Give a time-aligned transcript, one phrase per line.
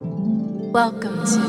[0.00, 1.40] Welcome to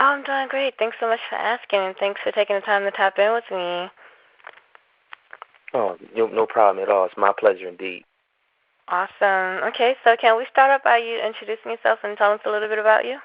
[0.00, 0.74] Oh, I'm doing great.
[0.78, 3.50] Thanks so much for asking, and thanks for taking the time to tap in with
[3.50, 3.90] me.
[5.74, 7.04] Oh, no, no problem at all.
[7.06, 8.04] It's my pleasure indeed.
[8.90, 9.68] Awesome.
[9.68, 12.68] Okay, so can we start off by you introducing yourself and telling us a little
[12.68, 13.18] bit about you?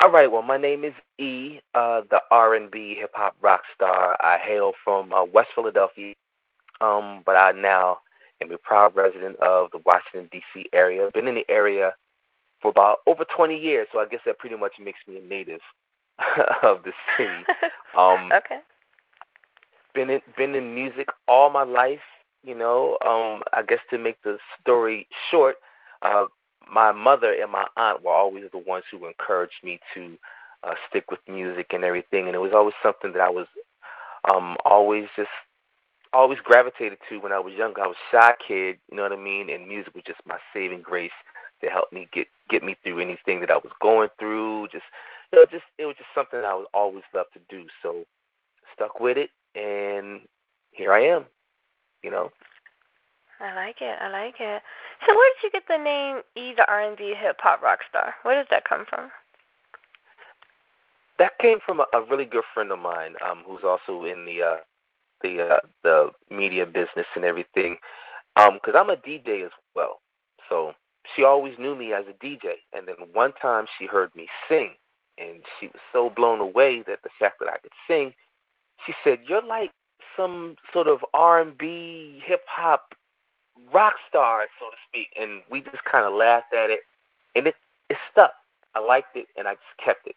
[0.00, 0.30] All right.
[0.30, 4.16] Well, my name is E, uh, the R&B hip hop rock star.
[4.20, 6.14] I hail from uh, West Philadelphia,
[6.80, 7.98] um, but I now
[8.40, 10.66] am a proud resident of the Washington D.C.
[10.72, 11.10] area.
[11.12, 11.94] Been in the area
[12.62, 15.60] for about over 20 years, so I guess that pretty much makes me a native
[16.62, 17.30] of the city.
[17.96, 18.58] Um, okay.
[19.94, 21.98] been in been in music all my life.
[22.44, 25.56] You know, um, I guess to make the story short,
[26.02, 26.26] uh,
[26.72, 30.16] my mother and my aunt were always the ones who encouraged me to
[30.62, 33.46] uh, stick with music and everything, and it was always something that I was
[34.32, 35.28] um, always just
[36.12, 37.82] always gravitated to when I was younger.
[37.82, 40.38] I was a shy kid, you know what I mean, and music was just my
[40.54, 41.12] saving grace
[41.62, 44.68] to help me get get me through anything that I was going through.
[44.68, 44.84] Just
[45.32, 47.66] you know, just it was just something I was always loved to do.
[47.82, 48.04] So
[48.74, 50.20] stuck with it, and
[50.72, 51.26] here I am.
[52.02, 52.30] You know.
[53.40, 53.96] I like it.
[54.00, 54.62] I like it.
[55.06, 58.14] So where did you get the name E, the R&B hip hop rock star?
[58.22, 59.10] Where does that come from?
[61.18, 64.42] That came from a, a really good friend of mine, um, who's also in the
[64.42, 64.56] uh,
[65.22, 67.76] the uh, the media business and everything.
[68.36, 70.00] Um, because I'm a DJ as well,
[70.48, 70.74] so
[71.14, 72.62] she always knew me as a DJ.
[72.72, 74.70] And then one time she heard me sing,
[75.16, 78.14] and she was so blown away that the fact that I could sing,
[78.86, 79.72] she said, "You're like
[80.18, 82.94] some sort of R&B hip hop
[83.72, 86.80] rock star, so to speak." And we just kind of laughed at it,
[87.36, 87.54] and it
[87.88, 88.34] it stuck.
[88.74, 90.16] I liked it, and I just kept it.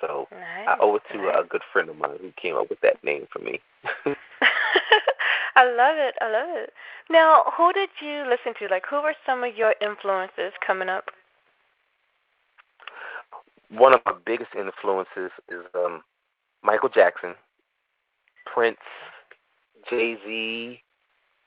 [0.00, 0.68] So Nice.
[0.68, 1.36] I owe it to nice.
[1.40, 3.60] a good friend of mine who came up with that name for me.
[5.56, 6.14] I love it.
[6.20, 6.72] I love it.
[7.10, 8.72] Now, who did you listen to?
[8.72, 11.10] Like, who were some of your influences coming up?
[13.70, 16.02] One of my biggest influences is um,
[16.62, 17.34] Michael Jackson,
[18.46, 18.78] Prince,
[19.88, 20.80] Jay Z,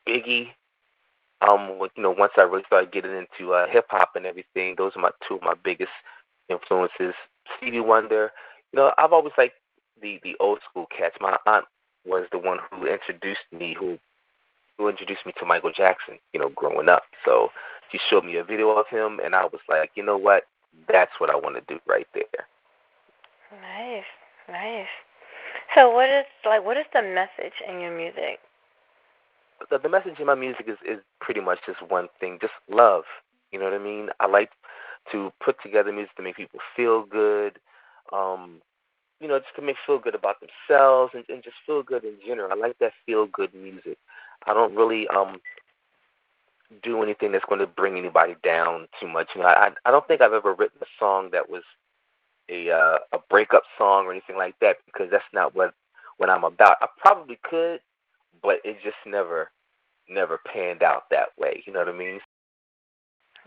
[0.07, 0.47] Biggie.
[1.41, 4.93] Um, you know, once I really started getting into uh, hip hop and everything, those
[4.95, 5.91] are my two of my biggest
[6.49, 7.13] influences.
[7.57, 8.31] Stevie Wonder.
[8.71, 9.55] You know, I've always liked
[10.01, 11.15] the the old school cats.
[11.19, 11.65] My aunt
[12.05, 13.97] was the one who introduced me, who
[14.77, 16.17] who introduced me to Michael Jackson.
[16.33, 17.03] You know, growing up.
[17.23, 17.49] So
[17.91, 20.43] she showed me a video of him, and I was like, you know what?
[20.87, 22.47] That's what I want to do right there.
[23.61, 24.03] Nice,
[24.49, 24.87] nice.
[25.75, 26.65] So, what is like?
[26.65, 28.39] What is the message in your music?
[29.69, 33.03] the, the message in my music is, is pretty much just one thing, just love.
[33.51, 34.09] You know what I mean?
[34.19, 34.51] I like
[35.11, 37.59] to put together music to make people feel good,
[38.11, 38.61] um,
[39.19, 42.15] you know, just to make feel good about themselves and, and just feel good in
[42.25, 42.51] general.
[42.51, 43.97] I like that feel good music.
[44.45, 45.39] I don't really um
[46.83, 49.29] do anything that's going to bring anybody down too much.
[49.35, 51.63] You know, I I don't think I've ever written a song that was
[52.49, 55.73] a uh, a breakup song or anything like that because that's not what
[56.17, 56.77] what I'm about.
[56.81, 57.79] I probably could,
[58.41, 59.51] but it just never
[60.09, 61.63] never panned out that way.
[61.65, 62.19] You know what I mean?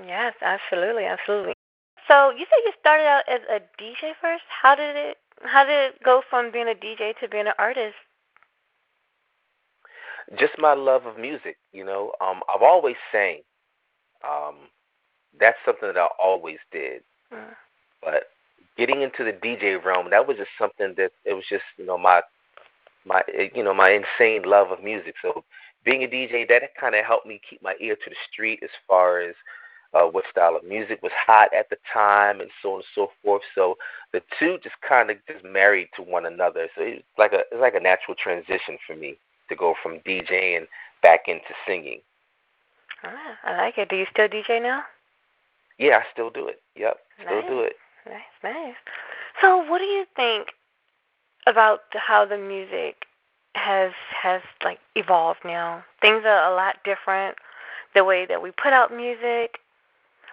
[0.04, 1.54] Yes, absolutely, absolutely.
[2.06, 4.44] So, you said you started out as a DJ first.
[4.48, 5.18] How did it?
[5.42, 7.94] How did it go from being a DJ to being an artist?
[10.38, 11.58] Just my love of music.
[11.72, 13.42] You know, um, I've always sang.
[14.28, 14.54] Um,
[15.38, 17.02] that's something that I always did.
[17.32, 17.54] Mm.
[18.02, 18.24] But
[18.78, 21.98] getting into the DJ realm, that was just something that it was just you know
[21.98, 22.22] my
[23.04, 25.16] my eh, you know my insane love of music.
[25.20, 25.44] So
[25.84, 28.70] being a DJ, that kind of helped me keep my ear to the street as
[28.86, 29.34] far as
[29.94, 33.10] uh, what style of music was hot at the time, and so on and so
[33.22, 33.42] forth.
[33.54, 33.76] So
[34.12, 36.68] the two just kind of just married to one another.
[36.76, 39.16] So it's like a it's like a natural transition for me
[39.48, 40.66] to go from DJing
[41.02, 42.00] back into singing.
[43.02, 43.88] Ah, I like it.
[43.88, 44.82] Do you still DJ now?
[45.78, 46.60] Yeah, I still do it.
[46.76, 47.76] Yep, still do it.
[48.08, 48.74] Nice, nice.
[49.40, 50.48] So, what do you think
[51.46, 53.04] about how the music
[53.54, 55.84] has has like evolved now?
[56.00, 57.36] Things are a lot different.
[57.94, 59.58] The way that we put out music.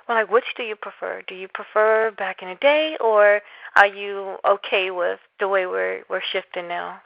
[0.07, 1.21] well, like which do you prefer?
[1.27, 3.41] Do you prefer back in the day, or
[3.75, 7.01] are you okay with the way we're we're shifting now?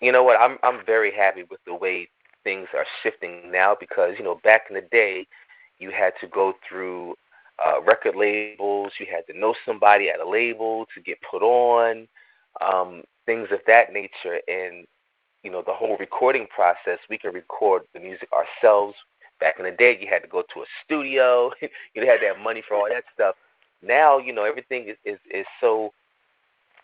[0.00, 0.40] You know what?
[0.40, 2.08] I'm I'm very happy with the way
[2.44, 5.26] things are shifting now because you know back in the day,
[5.78, 7.14] you had to go through
[7.64, 12.06] uh, record labels, you had to know somebody at a label to get put on,
[12.60, 14.86] um, things of that nature, and
[15.42, 16.98] you know the whole recording process.
[17.08, 18.94] We can record the music ourselves.
[19.38, 21.50] Back in the day, you had to go to a studio.
[21.60, 23.34] you had to have money for all that stuff.
[23.82, 25.92] Now, you know, everything is is, is so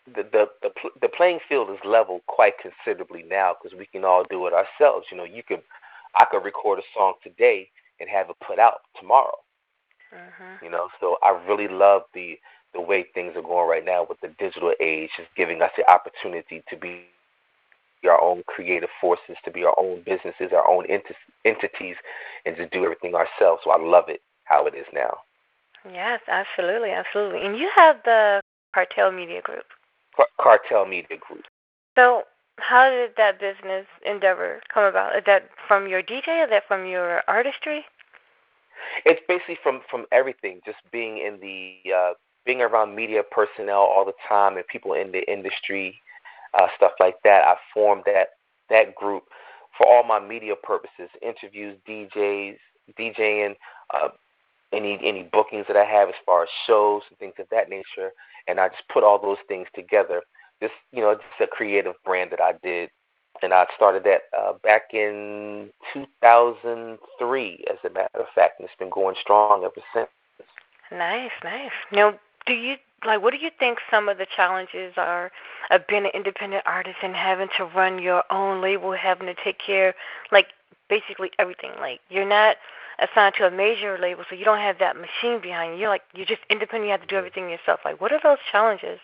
[0.07, 0.71] the the the,
[1.01, 5.07] the playing field is leveled quite considerably now because we can all do it ourselves.
[5.11, 5.61] You know, you could
[6.19, 9.37] I could record a song today and have it put out tomorrow.
[10.13, 10.65] Mm-hmm.
[10.65, 12.37] You know, so I really love the
[12.73, 15.87] the way things are going right now with the digital age, is giving us the
[15.89, 17.03] opportunity to be
[18.05, 21.03] our own creative forces, to be our own businesses, our own ent-
[21.45, 21.95] entities,
[22.45, 23.61] and to do everything ourselves.
[23.63, 25.17] So I love it how it is now.
[25.91, 27.45] Yes, absolutely, absolutely.
[27.45, 28.41] And you have the
[28.73, 29.65] Cartel Media Group.
[30.39, 31.43] Cartel Media Group.
[31.95, 32.23] So,
[32.59, 35.15] how did that business endeavor come about?
[35.15, 36.43] Is that from your DJ?
[36.43, 37.85] Is that from your artistry?
[39.05, 40.61] It's basically from from everything.
[40.65, 42.13] Just being in the uh,
[42.45, 45.99] being around media personnel all the time and people in the industry,
[46.59, 47.43] uh, stuff like that.
[47.43, 48.29] I formed that
[48.69, 49.23] that group
[49.77, 52.57] for all my media purposes, interviews, DJs,
[52.99, 53.55] DJing,
[53.93, 54.09] uh,
[54.71, 58.11] any any bookings that I have as far as shows and things of that nature,
[58.47, 60.21] and I just put all those things together.
[60.61, 62.89] Just you know, just a creative brand that I did,
[63.43, 68.79] and I started that uh, back in 2003, as a matter of fact, and it's
[68.79, 70.09] been going strong ever since.
[70.91, 71.71] Nice, nice.
[71.91, 72.75] Now, do you
[73.05, 75.31] like what do you think some of the challenges are
[75.71, 79.59] of being an independent artist and having to run your own label, having to take
[79.59, 79.93] care
[80.31, 80.47] like
[80.89, 81.71] basically everything.
[81.79, 82.57] Like you're not
[82.99, 85.81] assigned to a major label, so you don't have that machine behind you.
[85.81, 86.85] You're like you're just independent.
[86.85, 87.81] You have to do everything yourself.
[87.83, 88.99] Like what are those challenges?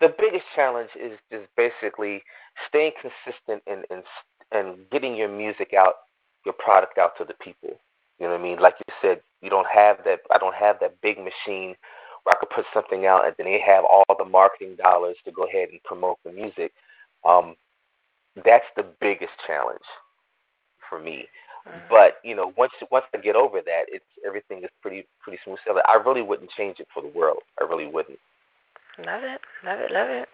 [0.00, 2.22] The biggest challenge is just basically
[2.66, 4.02] staying consistent and and
[4.50, 5.94] and getting your music out,
[6.44, 7.78] your product out to the people.
[8.18, 8.58] You know what I mean?
[8.58, 10.20] Like you said, you don't have that.
[10.30, 11.76] I don't have that big machine
[12.24, 15.30] where I could put something out and then they have all the marketing dollars to
[15.30, 16.72] go ahead and promote the music.
[17.24, 17.54] Um,
[18.44, 19.84] that's the biggest challenge
[20.88, 21.26] for me.
[21.66, 21.78] Mm-hmm.
[21.90, 25.58] But you know, once once I get over that, it's everything is pretty pretty smooth
[25.66, 25.82] sailing.
[25.86, 27.42] I really wouldn't change it for the world.
[27.60, 28.18] I really wouldn't.
[28.98, 30.28] Love it, love it, love it.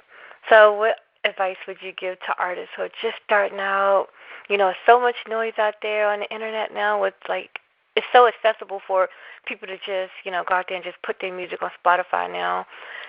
[0.48, 4.08] So, what advice would you give to artists who are just starting out?
[4.48, 7.60] You know, so much noise out there on the internet now with like
[7.96, 9.08] it's so accessible for
[9.46, 12.30] people to just you know go out there and just put their music on Spotify
[12.30, 12.66] now.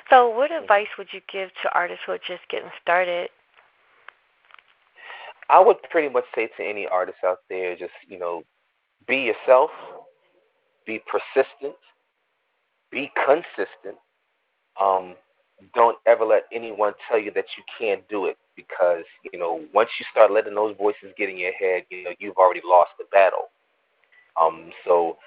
[0.10, 3.30] So, what advice would you give to artists who are just getting started?
[5.50, 8.44] I would pretty much say to any artist out there, just you know,
[9.08, 9.72] be yourself,
[10.86, 11.76] be persistent,
[12.92, 13.98] be consistent.
[14.80, 15.16] Um,
[15.74, 19.90] don't ever let anyone tell you that you can't do it because you know once
[20.00, 23.06] you start letting those voices get in your head, you know you've already lost the
[23.12, 23.50] battle.
[24.40, 25.18] Um, so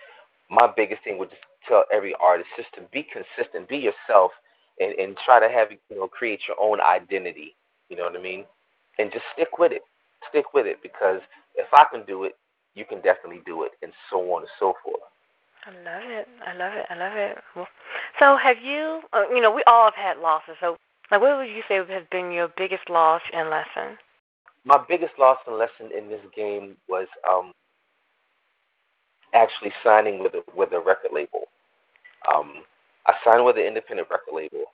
[0.50, 4.32] my biggest thing would just tell every artist just to be consistent, be yourself,
[4.80, 7.54] and, and try to have you know create your own identity.
[7.88, 8.44] You know what I mean?
[8.98, 9.82] And just stick with it.
[10.28, 11.20] Stick with it because
[11.56, 12.36] if I can do it,
[12.74, 15.00] you can definitely do it, and so on and so forth.
[15.68, 16.28] I love it.
[16.46, 16.86] I love it.
[16.88, 17.38] I love it.
[18.18, 19.02] So, have you?
[19.12, 20.54] Uh, you know, we all have had losses.
[20.60, 20.76] So,
[21.10, 23.98] like, what would you say has been your biggest loss and lesson?
[24.64, 27.52] My biggest loss and lesson in this game was um,
[29.34, 31.48] actually signing with a, with a record label.
[32.34, 32.62] Um,
[33.06, 34.64] I signed with an independent record label.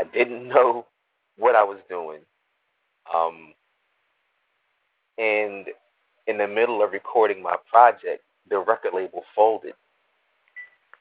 [0.00, 0.86] I didn't know
[1.36, 2.20] what I was doing.
[3.14, 3.54] Um,
[5.16, 5.66] and
[6.26, 9.74] in the middle of recording my project, the record label folded.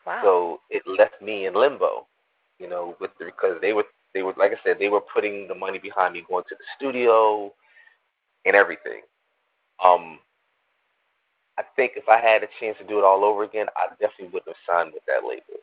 [0.07, 0.21] Wow.
[0.23, 2.07] So it left me in limbo,
[2.59, 3.83] you know, with the, because they were
[4.13, 6.63] they were like I said they were putting the money behind me going to the
[6.77, 7.51] studio
[8.45, 9.01] and everything.
[9.83, 10.19] Um,
[11.59, 14.27] I think if I had a chance to do it all over again, I definitely
[14.27, 15.59] wouldn't have signed with that label.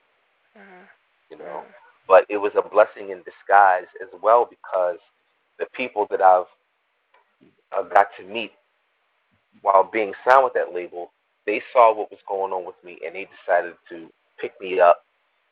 [0.59, 0.85] Mm-hmm.
[1.31, 1.63] You know,
[2.07, 4.99] but it was a blessing in disguise as well because
[5.59, 6.45] the people that I've
[7.73, 8.53] uh, got to meet
[9.63, 11.13] while being signed with that label,
[11.47, 14.11] they saw what was going on with me and they decided to
[14.41, 15.05] pick me up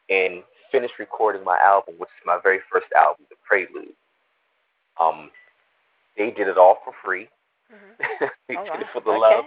[0.08, 3.94] and finish recording my album, which is my very first album, The Prelude.
[5.00, 5.30] Um,
[6.16, 7.28] they did it all for free.
[7.72, 8.26] Mm-hmm.
[8.48, 8.80] they oh, did wow.
[8.80, 9.18] it for the okay.
[9.18, 9.44] love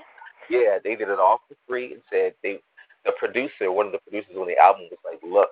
[0.49, 2.59] yeah, they did it all for free and said they
[3.05, 5.49] the producer, one of the producers on the album was like, Look,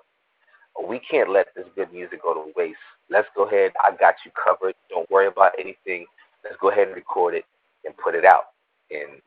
[0.88, 2.78] we can't let this good music go to waste.
[3.10, 4.74] Let's go ahead, I got you covered.
[4.90, 6.06] Don't worry about anything.
[6.42, 7.44] Let's go ahead and record it
[7.84, 8.44] and put it out.
[8.90, 9.20] And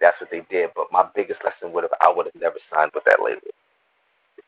[0.00, 0.70] that's what they did.
[0.74, 3.40] But my biggest lesson would have I would have never signed with that label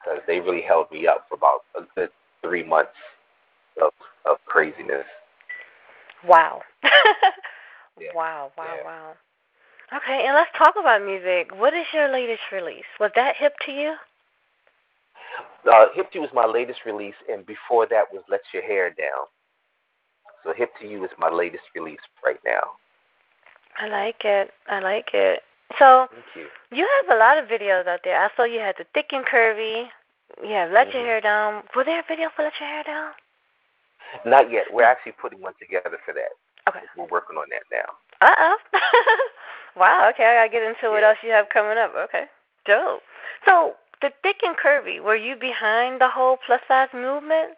[0.03, 2.11] because they really held me up for about a good
[2.43, 2.93] three months
[3.83, 3.93] of
[4.29, 5.07] of craziness.
[6.27, 6.63] Wow.
[8.01, 8.09] Yeah.
[8.15, 8.85] Wow, wow, Yeah.
[8.85, 9.13] wow.
[9.97, 11.51] Okay, and let's talk about music.
[11.57, 12.85] What is your latest release?
[13.01, 13.97] Was that hip to you?
[15.71, 18.91] Uh, Hip to You was my latest release, and before that was Let Your Hair
[18.91, 19.27] Down.
[20.45, 22.73] So Hip to You is my latest release right now.
[23.79, 24.51] I like it.
[24.69, 25.43] I like it.
[25.79, 26.47] So you.
[26.71, 28.21] you have a lot of videos out there.
[28.23, 29.89] I saw you had the thick and curvy.
[30.43, 31.07] You have Let Your Mhm.
[31.07, 31.63] Hair Down.
[31.75, 33.13] Was there a video for Let Your Hair Down?
[34.25, 34.73] Not yet.
[34.73, 36.31] We're actually putting one together for that.
[36.69, 36.81] Okay.
[36.97, 37.97] We're working on that now.
[38.21, 38.59] Uh oh.
[39.77, 40.09] wow.
[40.11, 41.95] Okay, I gotta get into what else you have coming up.
[41.95, 42.27] Okay,
[42.65, 43.03] dope.
[43.45, 47.57] So the thick and curvy, were you behind the whole plus size movement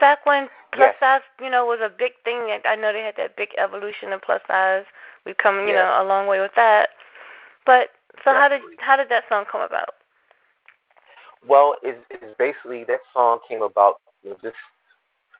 [0.00, 1.00] back when plus Yes.
[1.00, 2.60] size, you know, was a big thing?
[2.64, 4.84] I know they had that big evolution of plus size.
[5.24, 5.84] We've come, you Yeah.
[5.84, 6.90] know, a long way with that.
[7.66, 7.90] But
[8.24, 9.90] so how did how did that song come about?
[11.46, 13.96] Well, it's, it's basically that song came about
[14.42, 14.56] just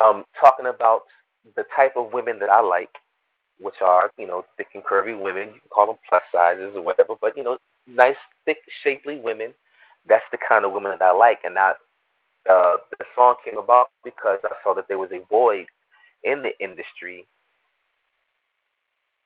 [0.04, 1.02] um, talking about
[1.56, 2.90] the type of women that I like,
[3.58, 5.48] which are you know thick and curvy women.
[5.48, 9.54] You can call them plus sizes or whatever, but you know nice, thick, shapely women.
[10.08, 11.70] That's the kind of women that I like, and I,
[12.48, 15.66] uh, the song came about because I saw that there was a void
[16.22, 17.26] in the industry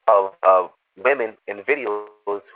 [0.09, 0.71] of of
[1.05, 2.07] women in videos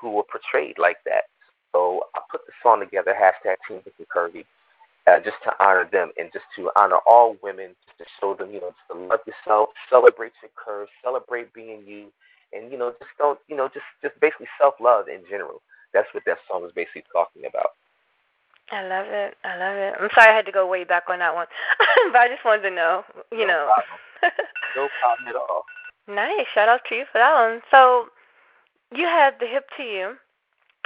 [0.00, 1.24] who were portrayed like that.
[1.72, 4.44] So I put the song together, hashtag Team Thick and Curvy,
[5.06, 8.52] uh, just to honor them and just to honor all women, just to show them,
[8.52, 12.06] you know, just to love yourself, celebrate your curves, celebrate being you,
[12.52, 15.60] and you know, just don't, you know, just just basically self love in general.
[15.92, 17.70] That's what that song was basically talking about.
[18.72, 19.36] I love it.
[19.44, 19.94] I love it.
[20.00, 21.46] I'm sorry I had to go way back on that one,
[22.12, 23.72] but I just wanted to know, you No know.
[23.74, 24.32] problem.
[24.76, 25.64] No problem at all.
[26.06, 26.44] Nice.
[26.54, 27.62] Shout out to you for that one.
[27.70, 28.08] So
[28.94, 30.14] you have the hip to you,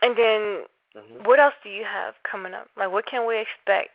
[0.03, 0.65] and then
[0.97, 2.69] hmm what else do you have coming up?
[2.77, 3.91] Like, what can we expect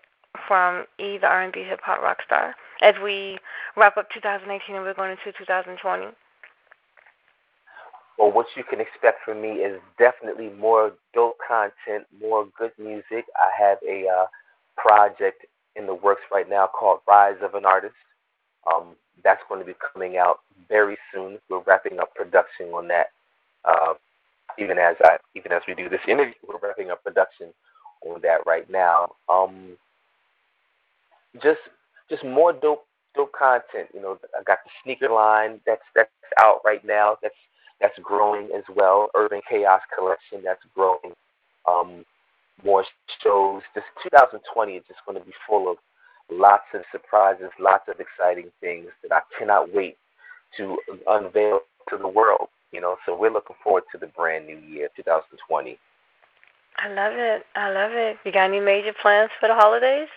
[0.47, 3.39] from E, the R&B hip hop rock star, as we
[3.77, 6.07] wrap up 2018 and we're going into 2020?
[8.17, 13.25] Well, what you can expect from me is definitely more dope content, more good music.
[13.35, 14.25] I have a uh,
[14.77, 17.95] project in the works right now called Rise of an Artist.
[18.71, 20.39] Um, that's going to be coming out
[20.69, 21.39] very soon.
[21.49, 23.07] We're wrapping up production on that.
[23.65, 23.93] Uh,
[24.59, 27.47] even as I, even as we do this interview, we're wrapping up production
[28.05, 29.13] on that right now.
[29.29, 29.77] Um,
[31.41, 31.61] just,
[32.09, 33.89] just more dope, dope content.
[33.93, 37.17] You know, I got the sneaker line that's that's out right now.
[37.21, 37.35] That's
[37.81, 39.09] that's growing as well.
[39.15, 41.13] Urban Chaos Collection that's growing.
[41.67, 42.05] Um,
[42.63, 42.85] more
[43.23, 43.61] shows.
[43.75, 45.77] This 2020 is just going to be full of
[46.31, 49.97] lots of surprises, lots of exciting things that I cannot wait
[50.57, 50.77] to
[51.07, 52.47] unveil to the world.
[52.73, 55.77] You know, so we're looking forward to the brand new year, 2020.
[56.77, 57.45] I love it.
[57.55, 58.17] I love it.
[58.25, 60.09] You got any major plans for the holidays?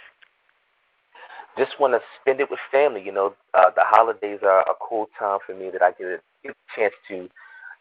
[1.59, 3.03] Just want to spend it with family.
[3.05, 6.21] You know, uh, the holidays are a cool time for me that I get a,
[6.75, 7.29] chance to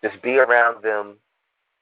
[0.04, 1.16] just be around them,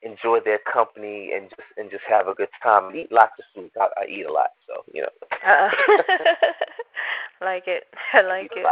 [0.02, 2.88] enjoy their company, and just and just have a good time.
[2.88, 3.72] And eat lots of food.
[3.80, 5.10] I, I eat a lot, so you know.
[5.48, 5.70] Uh,
[7.42, 7.86] like it.
[8.14, 8.66] I like it.